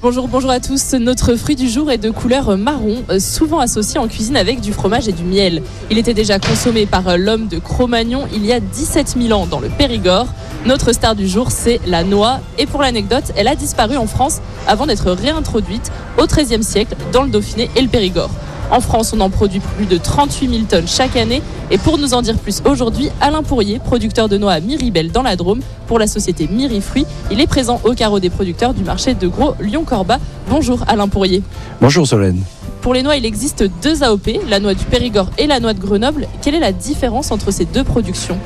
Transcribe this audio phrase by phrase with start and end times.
[0.00, 0.92] Bonjour, bonjour à tous.
[0.92, 4.72] Notre fruit du jour est de couleur marron, euh, souvent associé en cuisine avec du
[4.72, 5.60] fromage et du miel.
[5.90, 9.46] Il était déjà consommé par euh, l'homme de Cro-Magnon il y a 17 000 ans
[9.46, 10.28] dans le Périgord.
[10.66, 12.38] Notre star du jour, c'est la noix.
[12.58, 17.24] Et pour l'anecdote, elle a disparu en France avant d'être réintroduite au XIIIe siècle dans
[17.24, 18.30] le Dauphiné et le Périgord.
[18.70, 21.42] En France, on en produit plus de 38 000 tonnes chaque année.
[21.70, 25.22] Et pour nous en dire plus aujourd'hui, Alain Pourrier, producteur de noix à Miribel dans
[25.22, 27.06] la Drôme pour la société Mirifruit.
[27.30, 30.18] Il est présent au carreau des producteurs du marché de gros Lyon-Corba.
[30.50, 31.42] Bonjour Alain Pourrier.
[31.80, 32.42] Bonjour Solène.
[32.82, 35.80] Pour les noix, il existe deux AOP, la noix du Périgord et la noix de
[35.80, 36.28] Grenoble.
[36.42, 38.38] Quelle est la différence entre ces deux productions?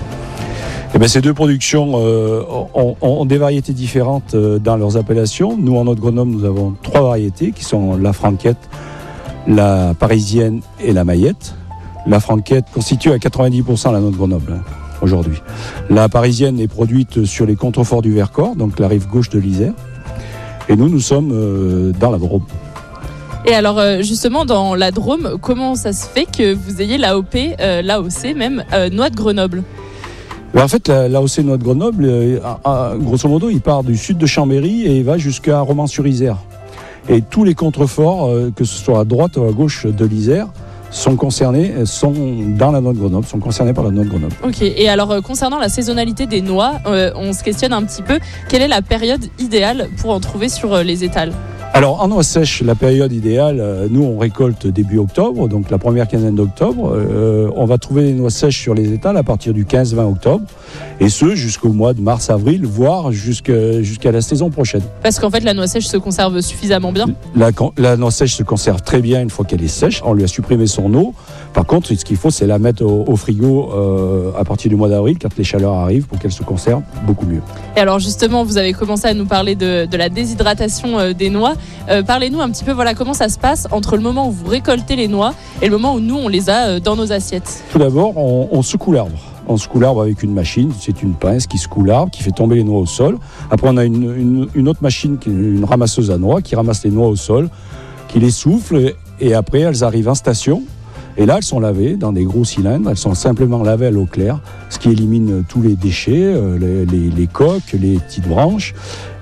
[0.95, 2.43] Eh bien, ces deux productions euh,
[2.75, 5.57] ont, ont des variétés différentes euh, dans leurs appellations.
[5.57, 8.59] Nous, en Haute-Grenoble, nous avons trois variétés qui sont la franquette,
[9.47, 11.55] la parisienne et la maillette.
[12.07, 14.63] La franquette constitue à 90% la noix de Grenoble hein,
[15.03, 15.41] aujourd'hui.
[15.91, 19.73] La parisienne est produite sur les contreforts du Vercors, donc la rive gauche de l'Isère.
[20.69, 22.45] Et nous, nous sommes euh, dans la Drôme.
[23.45, 27.35] Et alors euh, justement dans la Drôme, comment ça se fait que vous ayez l'AOP,
[27.61, 29.63] euh, l'AOC même, euh, noix de Grenoble?
[30.55, 32.41] Ben, en fait, la- l'AOC Noix de Grenoble,
[33.01, 36.37] grosso modo, il part du sud de Chambéry et il va jusqu'à Romans-sur-Isère.
[37.09, 40.49] Et tous les contreforts, euh, que ce soit à droite ou à gauche de l'Isère,
[40.91, 42.13] sont concernés, euh, sont
[42.57, 44.35] dans la noix de Grenoble, sont concernés par la noix de Grenoble.
[44.45, 48.19] Ok, et alors euh, concernant la saisonnalité des noix, on se questionne un petit peu,
[48.49, 51.33] quelle est la période idéale pour en trouver sur les étals?
[51.75, 55.79] Alors, en noix sèche, la période idéale, euh, nous, on récolte début octobre, donc la
[55.79, 56.93] première quinzaine d'octobre.
[56.95, 60.45] Euh, on va trouver les noix sèches sur les étals à partir du 15-20 octobre,
[61.01, 64.83] et ce, jusqu'au mois de mars-avril, voire jusqu'à jusqu'à la saison prochaine.
[65.03, 67.07] Parce qu'en fait la noix sèche se conserve suffisamment bien.
[67.35, 70.03] La, la noix sèche se conserve très bien une fois qu'elle est sèche.
[70.05, 71.15] On lui a supprimé son eau.
[71.55, 74.77] Par contre, ce qu'il faut, c'est la mettre au, au frigo euh, à partir du
[74.77, 77.41] mois d'avril, quand les chaleurs arrivent, pour qu'elle se conserve beaucoup mieux.
[77.75, 81.55] Et alors justement, vous avez commencé à nous parler de, la déshydratation euh, des noix.
[81.89, 84.47] Euh, Parlez-nous un petit peu, voilà, comment ça se passe entre le moment où vous
[84.47, 87.65] récoltez les noix et le moment où nous on les a euh, dans nos assiettes?
[87.73, 89.19] Tout d'abord, on, secoue l'arbre.
[89.49, 92.57] On secoue l'arbre avec une machine, c'est une pince qui secoue l'arbre, qui fait tomber
[92.57, 93.19] les noix au sol.
[93.51, 97.17] Après, on a une, autre machine, une ramasseuse à noix, qui ramasse les noix au
[97.17, 97.49] sol,
[98.09, 100.63] qui les souffle, et après, elles arrivent en station.
[101.17, 102.89] Et là, elles sont lavées dans des gros cylindres.
[102.91, 104.41] Elles sont simplement lavées à l'eau claire,
[104.71, 108.73] ce qui élimine tous les déchets, euh, les, les- les coques, les petites branches.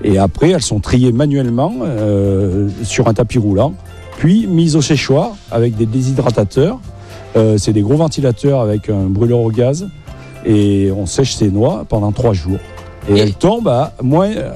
[0.05, 3.75] Et après, elles sont triées manuellement euh, sur un tapis roulant,
[4.19, 6.78] puis mises au séchoir avec des déshydratateurs.
[7.37, 9.89] Euh, c'est des gros ventilateurs avec un brûleur au gaz.
[10.47, 12.59] Et on sèche ces noix pendant trois jours.
[13.09, 14.51] Et, Et- elles tombent à moins, euh,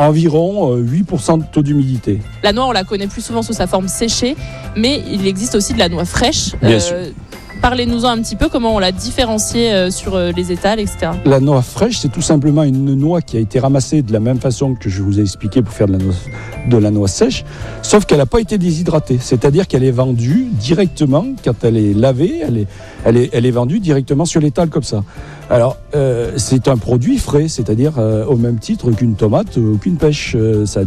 [0.00, 2.20] environ euh, 8% de taux d'humidité.
[2.42, 4.36] La noix, on la connaît plus souvent sous sa forme séchée,
[4.76, 6.54] mais il existe aussi de la noix fraîche.
[6.62, 6.96] Euh, Bien sûr.
[7.62, 11.10] Parlez-nous un petit peu comment on l'a différenciée euh, sur euh, les étals, etc.
[11.26, 14.38] La noix fraîche, c'est tout simplement une noix qui a été ramassée de la même
[14.38, 16.14] façon que je vous ai expliqué pour faire de la noix,
[16.68, 17.44] de la noix sèche,
[17.82, 19.18] sauf qu'elle n'a pas été déshydratée.
[19.20, 22.66] C'est-à-dire qu'elle est vendue directement, quand elle est lavée, elle est,
[23.04, 25.02] elle est, elle est vendue directement sur l'étal comme ça.
[25.50, 29.96] Alors, euh, c'est un produit frais, c'est-à-dire euh, au même titre qu'une tomate ou qu'une
[29.96, 30.36] pêche.
[30.36, 30.82] Euh, sa,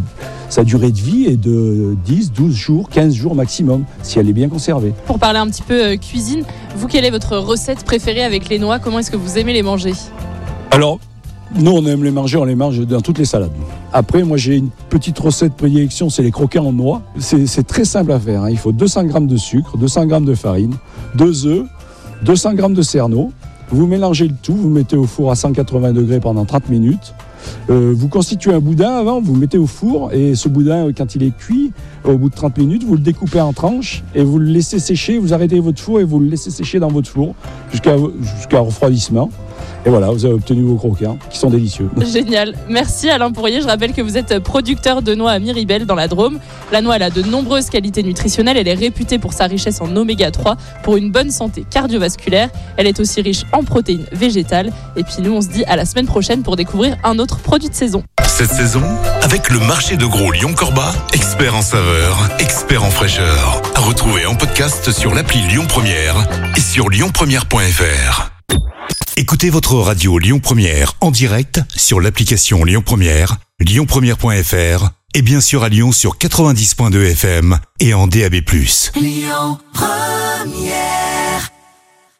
[0.49, 4.33] sa durée de vie est de 10, 12 jours, 15 jours maximum, si elle est
[4.33, 4.93] bien conservée.
[5.05, 6.45] Pour parler un petit peu cuisine,
[6.75, 8.79] vous, quelle est votre recette préférée avec les noix?
[8.79, 9.93] Comment est-ce que vous aimez les manger?
[10.71, 10.99] Alors,
[11.55, 13.51] nous, on aime les manger, on les mange dans toutes les salades.
[13.91, 17.01] Après, moi, j'ai une petite recette prédilection, c'est les croquets en noix.
[17.19, 18.43] C'est c'est très simple à faire.
[18.43, 18.49] hein.
[18.49, 20.73] Il faut 200 g de sucre, 200 g de farine,
[21.15, 21.65] 2 œufs,
[22.23, 23.31] 200 g de cerneau.
[23.69, 27.13] Vous mélangez le tout, vous mettez au four à 180 degrés pendant 30 minutes.
[27.69, 30.91] Euh, vous constituez un boudin avant, vous le mettez au four et ce boudin, euh,
[30.95, 31.71] quand il est cuit,
[32.03, 35.17] au bout de 30 minutes, vous le découpez en tranches et vous le laissez sécher.
[35.17, 37.35] Vous arrêtez votre four et vous le laissez sécher dans votre four
[37.71, 37.95] jusqu'à
[38.37, 39.29] jusqu'à refroidissement.
[39.85, 41.89] Et voilà, vous avez obtenu vos croquets hein, qui sont délicieux.
[42.05, 42.55] Génial.
[42.69, 43.61] Merci Alain Pourrier.
[43.61, 46.39] Je rappelle que vous êtes producteur de noix à Miribel dans la Drôme.
[46.71, 48.57] La noix elle a de nombreuses qualités nutritionnelles.
[48.57, 52.49] Elle est réputée pour sa richesse en oméga 3 pour une bonne santé cardiovasculaire.
[52.77, 54.71] Elle est aussi riche en protéines végétales.
[54.95, 57.69] Et puis nous, on se dit à la semaine prochaine pour découvrir un autre produit
[57.69, 58.03] de saison.
[58.25, 58.83] Cette saison,
[59.21, 63.61] avec le marché de gros Lyon-Corba, expert en saveur, expert en fraîcheur.
[63.75, 66.15] À retrouver en podcast sur l'appli Lyon Première
[66.55, 68.31] et sur lyonpremière.fr.
[69.15, 75.63] Écoutez votre radio Lyon Première en direct sur l'application Lyon Première, lyonpremière.fr et bien sûr
[75.63, 78.35] à Lyon sur 90.2 FM et en DAB+.
[78.95, 81.52] Lyon Première